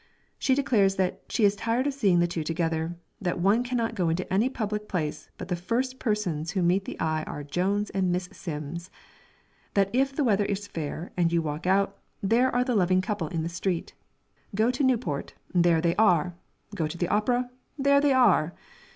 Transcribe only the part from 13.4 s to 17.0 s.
the street. Go to Newport, there they are go to